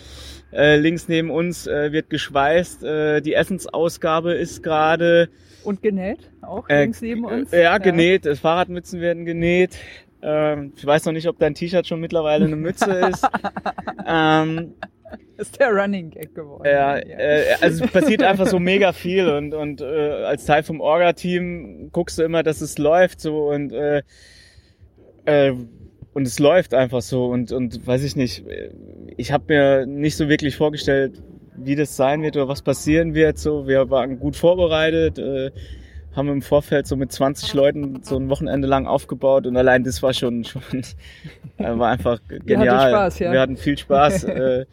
[0.52, 5.28] äh, links neben uns äh, wird geschweißt, äh, die Essensausgabe ist gerade,
[5.64, 7.52] Und genäht, auch äh, links neben uns.
[7.52, 8.26] äh, Ja, genäht.
[8.26, 9.76] Äh, Fahrradmützen werden genäht.
[10.26, 13.24] Ähm, ich weiß noch nicht, ob dein T-Shirt schon mittlerweile eine Mütze ist.
[14.06, 14.74] ähm,
[15.36, 16.64] Ist der Running Gag geworden.
[16.66, 20.80] ja, äh, also es passiert einfach so mega viel und, und äh, als Teil vom
[20.80, 24.02] Orga-Team guckst du immer, dass es läuft so und äh,
[25.26, 25.52] äh,
[26.12, 28.44] und es läuft einfach so und und weiß ich nicht,
[29.16, 31.22] ich habe mir nicht so wirklich vorgestellt,
[31.56, 33.38] wie das sein wird oder was passieren wird.
[33.38, 35.50] So, wir waren gut vorbereitet, äh,
[36.16, 40.02] haben im Vorfeld so mit 20 Leuten so ein Wochenende lang aufgebaut und allein das
[40.02, 40.62] war schon schon
[41.58, 42.90] äh, war einfach genial.
[42.90, 43.32] Spaß, ja?
[43.32, 44.24] Wir hatten viel Spaß.
[44.24, 44.66] äh,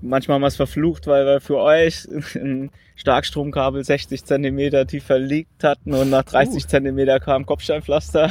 [0.00, 5.64] manchmal haben wir es verflucht, weil wir für euch ein Starkstromkabel 60 Zentimeter tiefer liegt
[5.64, 8.30] hatten und nach 30 Zentimeter kam Kopfsteinpflaster.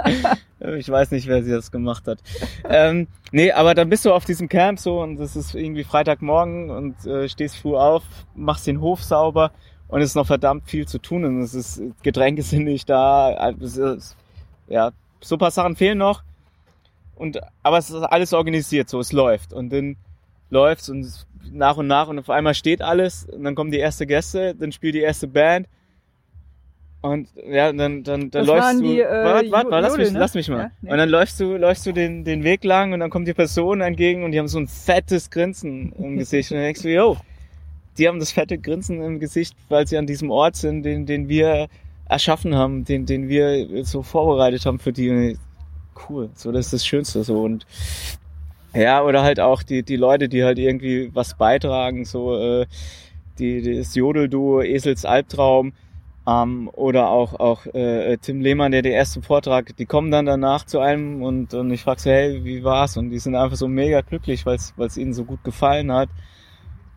[0.76, 2.18] ich weiß nicht, wer sie das gemacht hat.
[2.68, 6.70] Ähm, nee, aber dann bist du auf diesem Camp so und es ist irgendwie Freitagmorgen
[6.70, 8.02] und äh, stehst früh auf,
[8.34, 9.52] machst den Hof sauber
[9.94, 13.54] und es ist noch verdammt viel zu tun und es ist Getränke sind nicht da,
[13.60, 14.16] es ist,
[14.66, 16.24] ja, so ein paar Sachen fehlen noch
[17.14, 19.96] und aber es ist alles organisiert, so es läuft und dann
[20.50, 23.78] läuft's und es- nach und nach und auf einmal steht alles und dann kommen die
[23.78, 25.68] erste Gäste, dann spielt die erste Band
[27.02, 30.12] und ja, dann dann dann Das läufst du die, äh, warte, warte, warte, lass mich
[30.12, 30.18] ne?
[30.18, 30.58] lass mich mal.
[30.58, 30.90] Ja, nee.
[30.90, 33.80] Und dann läufst du läufst du den den Weg lang und dann kommt die Person
[33.80, 37.16] entgegen und die haben so ein fettes Grinsen im Gesicht und dann denkst du, yo,
[37.98, 41.28] die haben das fette Grinsen im Gesicht, weil sie an diesem Ort sind, den den
[41.28, 41.68] wir
[42.06, 45.38] erschaffen haben, den den wir so vorbereitet haben für die.
[46.08, 47.66] Cool, so das ist das Schönste so und
[48.74, 52.66] ja, oder halt auch die, die Leute, die halt irgendwie was beitragen, so äh,
[53.38, 55.72] die, das Jodelduo Esels Albtraum
[56.26, 60.64] ähm, oder auch, auch äh, Tim Lehmann, der den ersten Vortrag, die kommen dann danach
[60.66, 62.96] zu einem und, und ich frage so, hey, wie war's?
[62.96, 66.08] Und die sind einfach so mega glücklich, weil es ihnen so gut gefallen hat.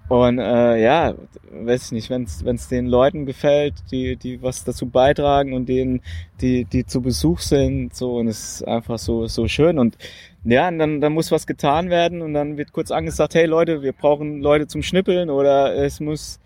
[0.10, 1.16] Und äh, ja,
[1.52, 2.24] weiß ich nicht, wenn
[2.56, 6.02] es den Leuten gefällt, die, die was dazu beitragen und denen,
[6.40, 9.78] die, die zu Besuch sind, so und es ist einfach so, so schön.
[9.78, 9.98] Und
[10.46, 13.82] ja, und dann, dann muss was getan werden und dann wird kurz angesagt, hey Leute,
[13.82, 16.40] wir brauchen Leute zum Schnippeln oder es muss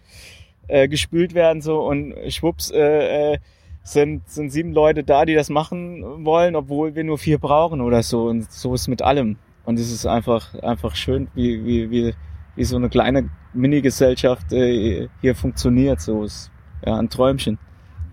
[0.67, 3.37] äh, gespült werden so und schwupps äh, äh,
[3.83, 8.01] sind, sind sieben Leute da, die das machen wollen, obwohl wir nur vier brauchen oder
[8.01, 9.37] so und so ist mit allem.
[9.65, 12.13] Und es ist einfach, einfach schön, wie, wie, wie,
[12.55, 16.01] wie so eine kleine Mini-Gesellschaft äh, hier funktioniert.
[16.01, 16.51] So ist
[16.85, 17.57] ja ein Träumchen.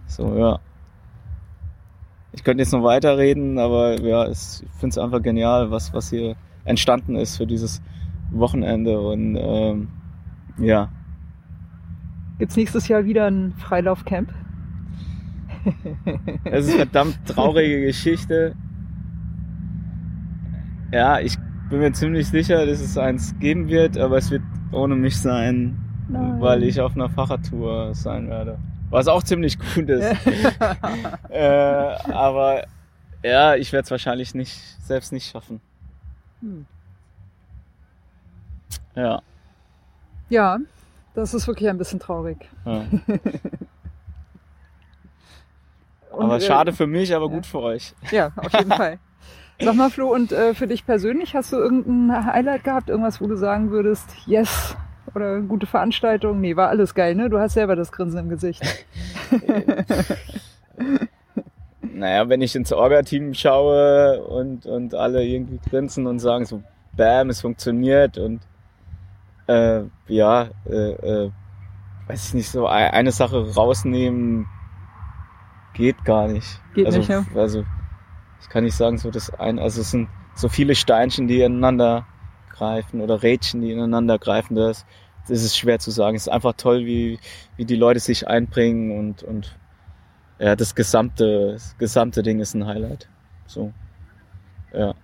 [0.07, 0.61] So, ja.
[2.33, 6.11] Ich könnte jetzt noch weiterreden, aber ja, es, ich finde es einfach genial, was, was
[6.11, 7.83] hier entstanden ist für dieses
[8.31, 9.89] Wochenende und ähm,
[10.59, 10.91] ja,
[12.39, 14.33] Gibt's nächstes Jahr wieder ein Freilaufcamp?
[16.45, 18.55] es ist eine verdammt traurige Geschichte.
[20.93, 21.37] Ja, ich
[21.69, 25.79] bin mir ziemlich sicher, dass es eins geben wird, aber es wird ohne mich sein,
[26.09, 26.41] Nein.
[26.41, 28.59] weil ich auf einer Fahrradtour sein werde.
[28.91, 30.17] Was auch ziemlich gut ist.
[31.29, 32.65] äh, aber
[33.23, 35.61] ja, ich werde es wahrscheinlich nicht, selbst nicht schaffen.
[36.41, 36.67] Hm.
[38.95, 39.23] Ja.
[40.31, 40.59] Ja,
[41.15, 42.49] das ist wirklich ein bisschen traurig.
[42.65, 42.85] ja.
[46.11, 47.33] Aber äh, schade für mich, aber ja.
[47.33, 47.95] gut für euch.
[48.11, 48.99] Ja, auf jeden Fall.
[49.61, 52.89] Sag mal, Flo, und äh, für dich persönlich, hast du irgendein Highlight gehabt?
[52.91, 54.77] Irgendwas, wo du sagen würdest, yes,
[55.15, 56.41] oder gute Veranstaltung?
[56.41, 57.29] Nee, war alles geil, ne?
[57.29, 58.63] Du hast selber das Grinsen im Gesicht.
[61.81, 66.63] Naja, wenn ich ins Orga-Team schaue und, und alle irgendwie grinsen und sagen so,
[66.97, 68.41] bam, es funktioniert und
[69.49, 70.91] äh, ja, äh,
[71.25, 71.31] äh,
[72.07, 74.47] weiß ich nicht, so ei- eine Sache rausnehmen
[75.75, 76.61] geht gar nicht.
[76.75, 77.25] Geht also, nicht, ja.
[77.35, 77.65] Also
[78.41, 82.07] ich kann nicht sagen, so das ein, also es sind so viele Steinchen, die ineinander
[82.51, 84.87] greifen oder Rädchen, die ineinander greifen, das,
[85.29, 86.17] das ist schwer zu sagen.
[86.17, 87.19] Es ist einfach toll, wie,
[87.57, 89.57] wie die Leute sich einbringen und, und
[90.39, 93.09] ja, das gesamte, das gesamte Ding ist ein Highlight.
[93.47, 93.73] So.
[94.73, 94.95] Ja.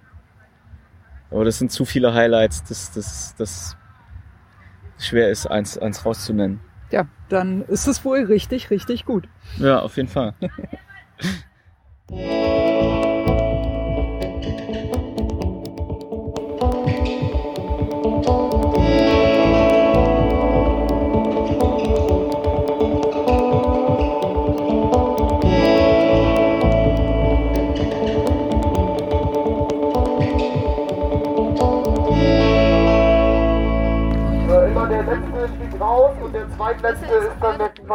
[1.31, 3.77] Aber das sind zu viele Highlights, dass das, das
[4.99, 6.61] schwer ist, eins, eins rauszunennen.
[6.91, 9.29] Ja, dann ist es wohl richtig, richtig gut.
[9.59, 10.35] Ja, auf jeden Fall.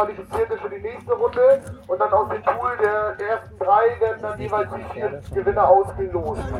[0.06, 4.22] der qualifizierte für die nächste Runde und dann aus dem Pool der ersten drei werden
[4.22, 6.42] dann jeweils die vier Gewinner ausgelost.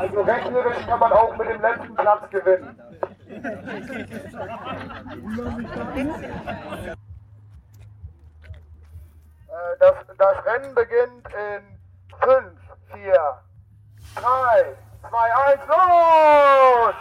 [0.00, 2.80] Also rechnerisch kann man auch mit dem letzten Platz gewinnen.
[9.48, 11.62] Äh, Das, das Rennen beginnt in
[12.18, 12.52] 5,
[12.92, 13.12] 4,
[14.14, 14.76] 3,
[15.08, 15.18] 2,
[15.52, 16.94] 1, los!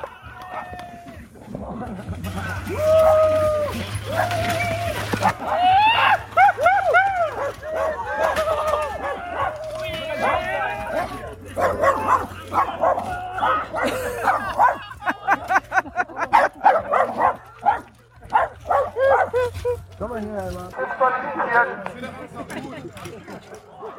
[20.30, 21.70] Disqualifiziert.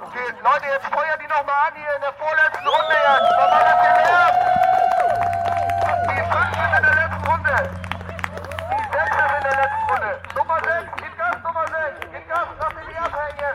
[0.01, 4.00] Okay, Leute, jetzt feuert die nochmal an hier in der vorletzten Runde jetzt.
[7.63, 10.13] Die sechste der letzten Runde.
[10.35, 13.55] Nummer 6, gib Gas, Nummer 6, gib Gas, lass dich nicht abhängen.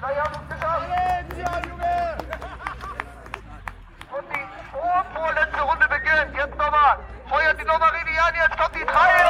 [0.00, 0.84] Na, ihr habt es geschafft.
[4.16, 4.46] Und die
[5.14, 6.36] vorletzte Runde beginnt.
[6.36, 6.98] Jetzt nochmal.
[7.28, 9.23] Feuert die Nummer richtig an, jetzt kommt die 3.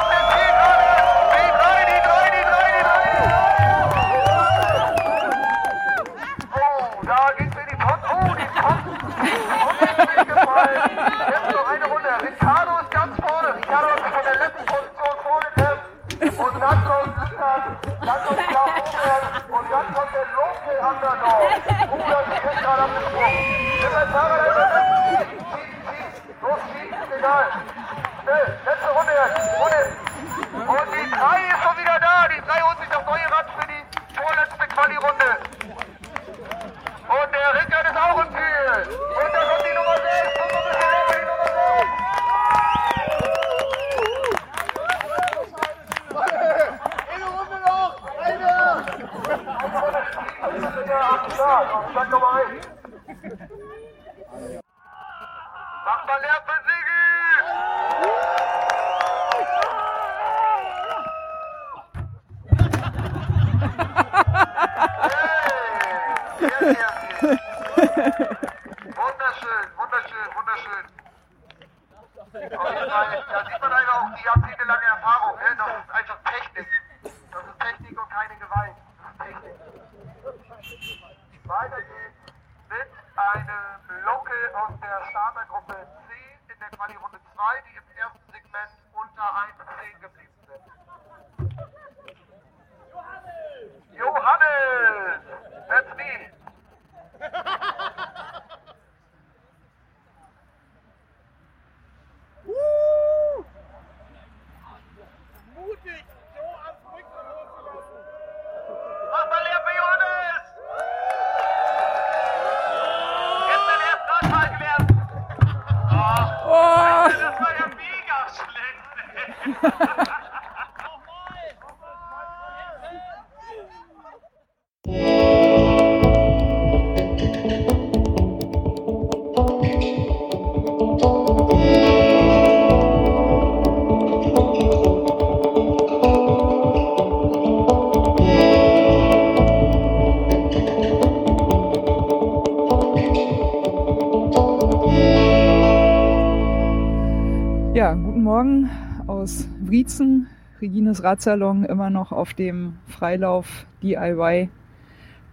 [149.67, 150.27] Wriezen,
[150.61, 154.49] Regines Radsalon, immer noch auf dem Freilauf DIY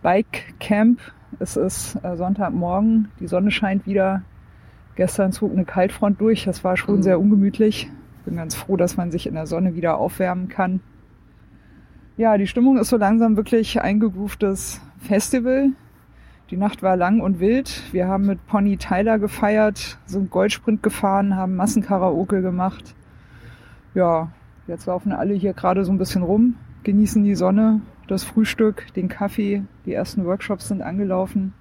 [0.02, 1.00] Bike Camp.
[1.38, 4.22] Es ist äh, Sonntagmorgen, die Sonne scheint wieder.
[4.96, 7.90] Gestern zog eine Kaltfront durch, das war schon sehr ungemütlich.
[8.24, 10.80] Bin ganz froh, dass man sich in der Sonne wieder aufwärmen kann.
[12.16, 15.70] Ja, die Stimmung ist so langsam wirklich eingegrooftes Festival.
[16.50, 17.82] Die Nacht war lang und wild.
[17.92, 22.94] Wir haben mit Pony Tyler gefeiert, sind Goldsprint gefahren, haben Massenkaraoke gemacht.
[23.94, 24.32] Ja,
[24.66, 29.08] jetzt laufen alle hier gerade so ein bisschen rum, genießen die Sonne, das Frühstück, den
[29.08, 29.64] Kaffee.
[29.84, 31.52] Die ersten Workshops sind angelaufen.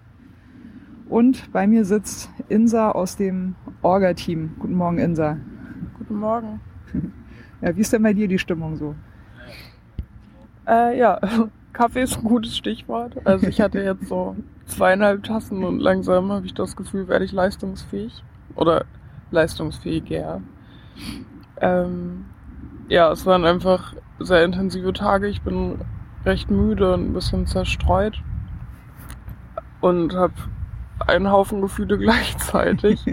[1.09, 4.55] Und bei mir sitzt Insa aus dem Orga-Team.
[4.59, 5.37] Guten Morgen, Insa.
[5.97, 6.61] Guten Morgen.
[7.63, 8.95] Ja, wie ist denn bei dir die Stimmung so?
[10.67, 11.19] Äh, ja,
[11.73, 13.15] Kaffee ist ein gutes Stichwort.
[13.23, 17.31] Also ich hatte jetzt so zweieinhalb Tassen und langsam habe ich das Gefühl, werde ich
[17.31, 18.23] leistungsfähig.
[18.55, 18.85] Oder
[19.29, 20.41] leistungsfähiger.
[21.61, 22.25] Ähm,
[22.89, 25.27] ja, es waren einfach sehr intensive Tage.
[25.27, 25.79] Ich bin
[26.25, 28.21] recht müde und ein bisschen zerstreut.
[29.79, 30.33] Und habe
[31.07, 33.03] einen Haufen Gefühle gleichzeitig.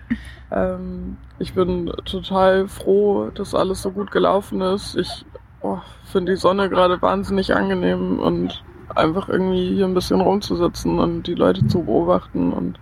[0.50, 4.96] ähm, ich bin total froh, dass alles so gut gelaufen ist.
[4.96, 5.26] Ich
[5.60, 8.62] oh, finde die Sonne gerade wahnsinnig angenehm und
[8.94, 12.78] einfach irgendwie hier ein bisschen rumzusitzen und die Leute zu beobachten und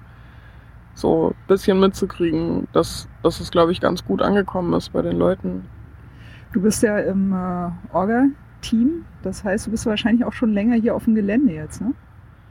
[0.94, 5.16] so ein bisschen mitzukriegen, dass, dass es, glaube ich, ganz gut angekommen ist bei den
[5.18, 5.64] Leuten.
[6.52, 10.94] Du bist ja im äh, Orga-Team, das heißt, du bist wahrscheinlich auch schon länger hier
[10.94, 11.92] auf dem Gelände jetzt, ne?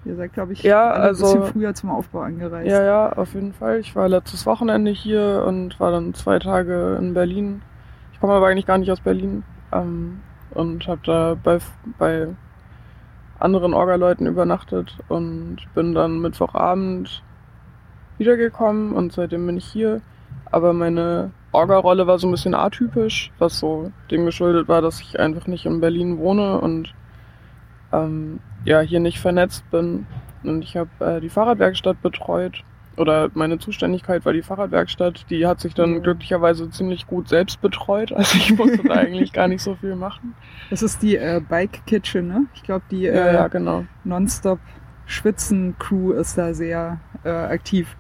[0.05, 2.69] Ihr seid, glaube ich, Ja, also- ein bisschen früher zum Aufbau angereist.
[2.69, 3.79] Ja, ja, auf jeden Fall.
[3.79, 7.61] Ich war letztes Wochenende hier und war dann zwei Tage in Berlin.
[8.11, 10.19] Ich komme aber eigentlich gar nicht aus Berlin ähm,
[10.51, 11.59] und habe da bei,
[11.97, 12.27] bei
[13.39, 17.23] anderen Orga-Leuten übernachtet und bin dann Mittwochabend
[18.17, 20.01] wiedergekommen und seitdem bin ich hier.
[20.51, 25.19] Aber meine Orga-Rolle war so ein bisschen atypisch, was so dem geschuldet war, dass ich
[25.19, 26.93] einfach nicht in Berlin wohne und
[27.91, 30.05] ähm, ja hier nicht vernetzt bin.
[30.43, 32.63] Und ich habe äh, die Fahrradwerkstatt betreut.
[32.95, 35.25] Oder meine Zuständigkeit war die Fahrradwerkstatt.
[35.31, 38.11] Die hat sich dann glücklicherweise ziemlich gut selbst betreut.
[38.15, 40.35] Also ich musste da eigentlich gar nicht so viel machen.
[40.69, 42.45] Das ist die äh, Bike Kitchen, ne?
[42.53, 43.85] Ich glaube, die Ja, äh, ja, genau.
[44.03, 44.59] Nonstop
[45.05, 47.95] Schwitzen Crew ist da sehr äh, aktiv.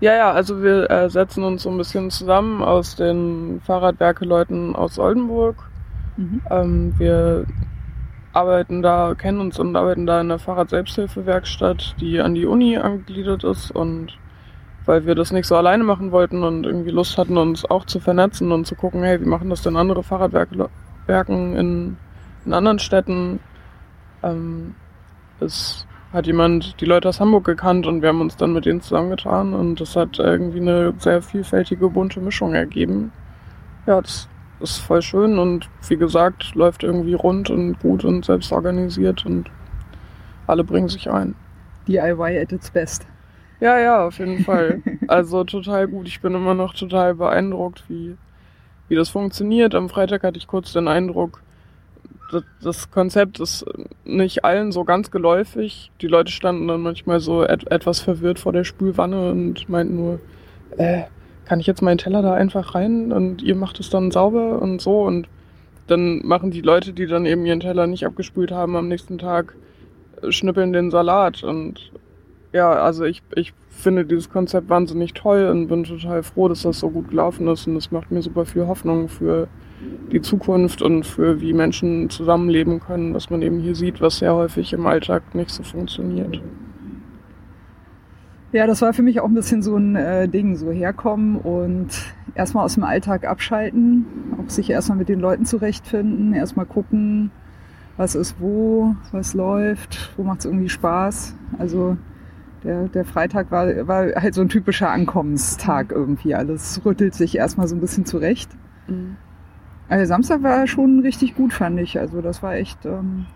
[0.00, 4.98] Ja, ja, also wir äh, setzen uns so ein bisschen zusammen aus den Fahrradwerke-Leuten aus
[4.98, 5.56] Oldenburg.
[6.16, 6.42] Mhm.
[6.50, 7.46] Ähm, wir
[8.32, 13.44] arbeiten da, kennen uns und arbeiten da in der Fahrrad-Selbsthilfewerkstatt, die an die Uni angegliedert
[13.44, 14.18] ist und
[14.84, 17.98] weil wir das nicht so alleine machen wollten und irgendwie Lust hatten, uns auch zu
[17.98, 21.96] vernetzen und zu gucken, hey, wie machen das denn andere Fahrradwerken in,
[22.44, 23.40] in anderen Städten?
[24.22, 24.74] Ähm,
[25.40, 28.80] es hat jemand die Leute aus Hamburg gekannt und wir haben uns dann mit denen
[28.80, 33.12] zusammengetan und das hat irgendwie eine sehr vielfältige, bunte Mischung ergeben.
[33.86, 34.26] Ja, das
[34.60, 39.50] ist voll schön und wie gesagt, läuft irgendwie rund und gut und selbst organisiert und
[40.46, 41.34] alle bringen sich ein.
[41.86, 43.06] DIY at its best.
[43.60, 44.82] Ja, ja, auf jeden Fall.
[45.08, 46.08] Also total gut.
[46.08, 48.16] Ich bin immer noch total beeindruckt, wie,
[48.88, 49.74] wie das funktioniert.
[49.74, 51.42] Am Freitag hatte ich kurz den Eindruck,
[52.62, 53.64] das, Konzept ist
[54.04, 55.90] nicht allen so ganz geläufig.
[56.00, 60.20] Die Leute standen dann manchmal so et etwas verwirrt vor der Spülwanne und meinten nur,
[60.76, 61.02] äh,
[61.44, 64.80] kann ich jetzt meinen Teller da einfach rein und ihr macht es dann sauber und
[64.80, 65.02] so.
[65.02, 65.28] Und
[65.86, 69.54] dann machen die Leute, die dann eben ihren Teller nicht abgespült haben, am nächsten Tag
[70.22, 71.44] äh, schnippeln den Salat.
[71.44, 71.92] Und
[72.52, 76.80] ja, also ich, ich finde dieses Konzept wahnsinnig toll und bin total froh, dass das
[76.80, 77.66] so gut gelaufen ist.
[77.68, 79.48] Und es macht mir super viel Hoffnung für
[80.12, 84.34] die Zukunft und für wie Menschen zusammenleben können, was man eben hier sieht, was sehr
[84.34, 86.40] häufig im Alltag nicht so funktioniert.
[88.52, 91.88] Ja, das war für mich auch ein bisschen so ein äh, Ding, so herkommen und
[92.34, 94.06] erstmal aus dem Alltag abschalten,
[94.38, 97.30] auch sich erstmal mit den Leuten zurechtfinden, erstmal gucken,
[97.96, 101.34] was ist wo, was läuft, wo macht es irgendwie Spaß.
[101.58, 101.96] Also
[102.62, 106.34] der, der Freitag war, war halt so ein typischer Ankommenstag irgendwie.
[106.34, 108.50] Alles rüttelt sich erstmal so ein bisschen zurecht.
[108.86, 109.16] Mhm.
[109.88, 111.98] Also Samstag war schon richtig gut, fand ich.
[111.98, 113.26] Also das war echt, ähm,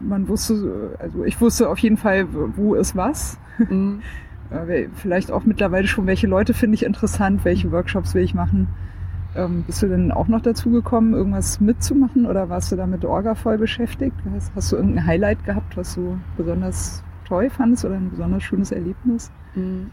[0.00, 3.38] man wusste, also ich wusste auf jeden Fall, wo ist was.
[3.58, 4.02] Mhm.
[4.50, 8.66] Äh, Vielleicht auch mittlerweile schon, welche Leute finde ich interessant, welche Workshops will ich machen.
[9.36, 13.04] Ähm, bist du denn auch noch dazu gekommen, irgendwas mitzumachen oder warst du da mit
[13.04, 14.16] Orga voll beschäftigt?
[14.34, 18.72] Hast, hast du irgendein Highlight gehabt, was du besonders toll fandest oder ein besonders schönes
[18.72, 19.30] Erlebnis?
[19.54, 19.92] Mhm.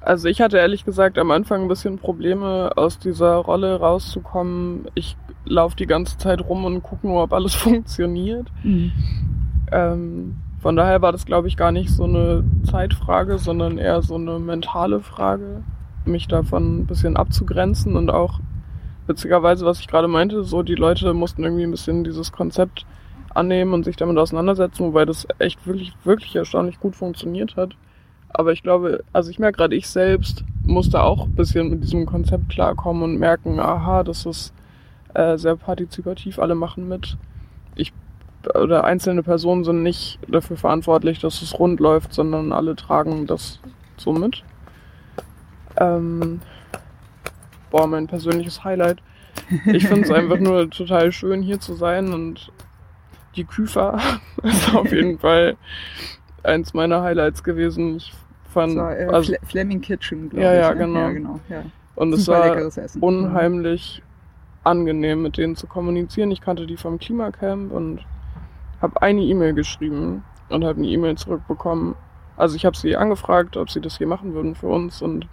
[0.00, 4.86] Also ich hatte ehrlich gesagt am Anfang ein bisschen Probleme, aus dieser Rolle rauszukommen.
[4.94, 8.48] Ich laufe die ganze Zeit rum und gucke nur, ob alles funktioniert.
[9.72, 14.16] Ähm, von daher war das, glaube ich, gar nicht so eine Zeitfrage, sondern eher so
[14.16, 15.62] eine mentale Frage.
[16.04, 18.40] mich davon ein bisschen abzugrenzen und auch
[19.06, 22.86] witzigerweise, was ich gerade meinte, so die Leute mussten irgendwie ein bisschen dieses Konzept
[23.34, 27.76] annehmen und sich damit auseinandersetzen, wobei das echt wirklich, wirklich erstaunlich gut funktioniert hat.
[28.30, 32.06] Aber ich glaube, also ich merke gerade, ich selbst musste auch ein bisschen mit diesem
[32.06, 34.52] Konzept klarkommen und merken, aha, das ist
[35.14, 37.16] äh, sehr partizipativ, alle machen mit.
[37.74, 37.92] Ich
[38.54, 43.60] oder einzelne Personen sind nicht dafür verantwortlich, dass es rund läuft, sondern alle tragen das
[43.96, 44.44] so mit.
[45.76, 46.40] Ähm,
[47.70, 49.02] boah, mein persönliches Highlight.
[49.66, 52.52] Ich finde es einfach nur total schön, hier zu sein und
[53.36, 53.98] die Küfer
[54.42, 55.56] ist auf jeden Fall
[56.48, 57.96] eins meiner Highlights gewesen.
[57.96, 58.12] Ich
[58.52, 60.60] fand, So, äh, also, Fle Fleming Kitchen, glaube Ja, ich.
[60.60, 60.78] ja, ne?
[60.80, 60.98] genau.
[61.00, 61.62] Ja, genau ja.
[61.94, 63.00] und es war Essen.
[63.02, 64.02] unheimlich
[64.64, 66.30] angenehm, mit denen zu kommunizieren.
[66.30, 68.00] Ich kannte die vom Klimacamp und
[68.82, 71.94] habe eine E-Mail geschrieben und habe eine E-Mail zurückbekommen.
[72.36, 75.26] Also ich habe sie angefragt, ob sie das hier machen würden für uns und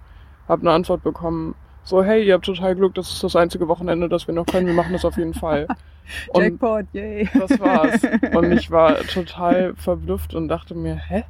[0.48, 1.56] habe eine Antwort bekommen.
[1.86, 4.66] So, hey, ihr habt total Glück, das ist das einzige Wochenende, das wir noch können.
[4.66, 5.68] Wir machen das auf jeden Fall.
[6.30, 7.30] Und Jackpot, yay.
[7.34, 8.02] das war's.
[8.36, 11.24] Und ich war total verblüfft und dachte mir, hä?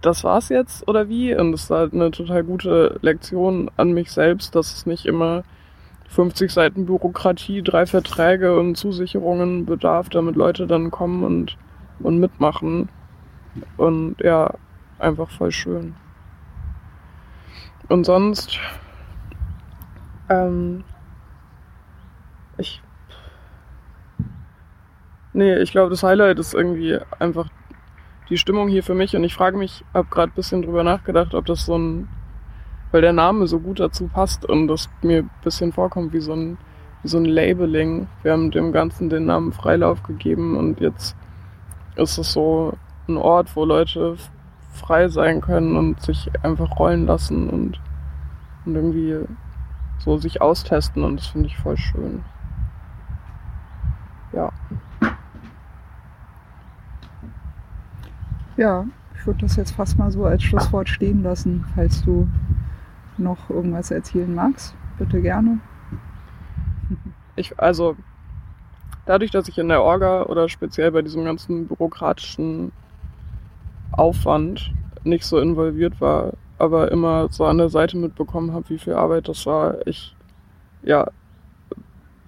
[0.00, 1.34] Das war's jetzt oder wie?
[1.34, 5.44] Und es war eine total gute Lektion an mich selbst, dass es nicht immer
[6.08, 11.56] 50 Seiten Bürokratie, drei Verträge und Zusicherungen bedarf, damit Leute dann kommen und,
[12.00, 12.88] und mitmachen.
[13.76, 14.54] Und ja,
[14.98, 15.94] einfach voll schön.
[17.88, 18.58] Und sonst,
[20.28, 20.84] ähm,
[22.58, 22.82] ich
[25.34, 27.48] Nee, ich glaube, das Highlight ist irgendwie einfach
[28.28, 29.16] die Stimmung hier für mich.
[29.16, 32.08] Und ich frage mich, habe gerade ein bisschen drüber nachgedacht, ob das so ein,
[32.90, 36.34] weil der Name so gut dazu passt und das mir ein bisschen vorkommt wie so
[36.34, 36.58] ein,
[37.02, 38.08] wie so ein Labeling.
[38.22, 41.16] Wir haben dem Ganzen den Namen Freilauf gegeben und jetzt
[41.96, 42.74] ist es so
[43.08, 44.16] ein Ort, wo Leute
[44.74, 47.80] frei sein können und sich einfach rollen lassen und,
[48.66, 49.16] und irgendwie
[50.04, 52.24] so sich austesten und das finde ich voll schön.
[54.32, 54.50] Ja.
[58.56, 58.84] Ja,
[59.14, 61.64] ich würde das jetzt fast mal so als Schlusswort stehen lassen.
[61.74, 62.28] Falls du
[63.16, 65.60] noch irgendwas erzählen magst, bitte gerne.
[67.36, 67.96] ich, also
[69.06, 72.72] dadurch, dass ich in der Orga oder speziell bei diesem ganzen bürokratischen
[73.92, 74.72] Aufwand
[75.04, 76.32] nicht so involviert war,
[76.62, 80.14] aber immer so an der Seite mitbekommen habe, wie viel Arbeit das war, ich
[80.84, 81.08] ja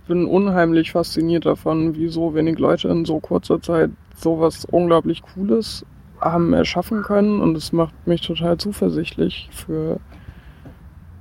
[0.08, 5.86] bin unheimlich fasziniert davon, wie so wenig Leute in so kurzer Zeit sowas unglaublich Cooles
[6.20, 7.40] haben erschaffen können.
[7.40, 10.00] Und es macht mich total zuversichtlich für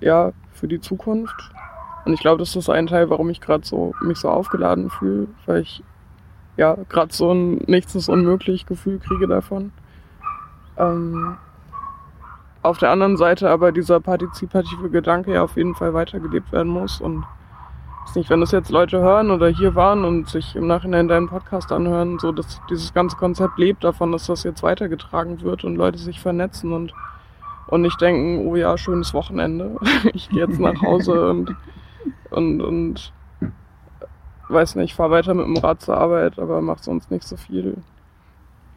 [0.01, 1.35] ja für die Zukunft.
[2.05, 5.27] Und ich glaube, das ist ein Teil, warum ich gerade so mich so aufgeladen fühle,
[5.45, 5.83] weil ich
[6.57, 9.71] ja gerade so ein nichts ist unmöglich Gefühl kriege davon.
[10.77, 11.37] Ähm,
[12.63, 17.01] auf der anderen Seite aber dieser partizipative Gedanke ja auf jeden Fall weitergelebt werden muss
[17.01, 17.25] und
[18.05, 21.27] weiß nicht, wenn das jetzt Leute hören oder hier waren und sich im Nachhinein deinen
[21.27, 25.75] Podcast anhören, so dass dieses ganze Konzept lebt davon, dass das jetzt weitergetragen wird und
[25.75, 26.93] Leute sich vernetzen und
[27.67, 29.77] und nicht denken, oh ja, schönes Wochenende,
[30.13, 31.55] ich gehe jetzt nach Hause und
[32.31, 33.13] und, und
[34.49, 37.77] weiß nicht, fahr weiter mit dem Rad zur Arbeit, aber mach sonst nicht so viel.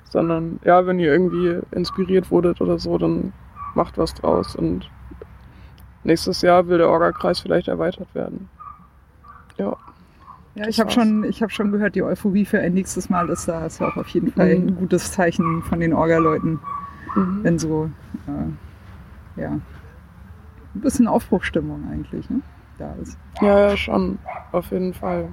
[0.05, 3.32] Sondern ja, wenn ihr irgendwie inspiriert wurdet oder so, dann
[3.77, 4.91] macht was draus und
[6.03, 8.49] nächstes Jahr will der Orga-Kreis vielleicht erweitert werden.
[9.59, 9.77] Ja.
[10.55, 13.47] Ja, ich habe schon, ich hab schon gehört, die Euphorie für ein nächstes Mal ist
[13.47, 13.66] da.
[13.66, 14.68] Ist ja auch auf jeden Fall Mhm.
[14.68, 16.61] ein gutes Zeichen von den Orga-Leuten,
[17.14, 17.41] Mhm.
[17.43, 17.91] wenn so,
[18.27, 19.62] äh, ja, ein
[20.74, 22.41] bisschen Aufbruchstimmung eigentlich ne,
[22.79, 23.18] da ist.
[23.43, 24.18] Ja, ja, schon.
[24.53, 25.29] Auf jeden Fall.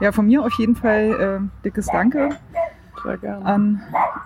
[0.00, 2.30] Ja, von mir auf jeden Fall äh, dickes Danke
[3.44, 3.80] an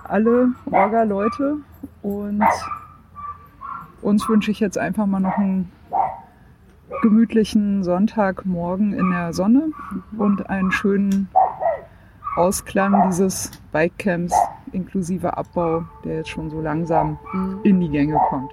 [0.05, 1.57] alle Orga-Leute
[2.03, 2.43] und
[4.07, 5.71] uns wünsche ich jetzt einfach mal noch einen
[7.03, 9.71] gemütlichen Sonntagmorgen in der Sonne
[10.17, 11.29] und einen schönen
[12.37, 14.33] Ausklang dieses Bikecamps
[14.73, 17.61] inklusive Abbau, der jetzt schon so langsam Mhm.
[17.65, 18.53] in die Gänge kommt.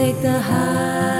[0.00, 1.19] take the highs